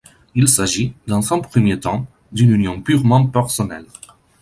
[0.33, 3.85] Il s'agit, dans un premier temps, d'une union purement personnelle.